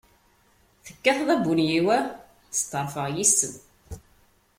[0.85, 2.05] Tekkateḍ abunyiw ah!
[2.57, 3.53] Setɛerfeɣ yis-m.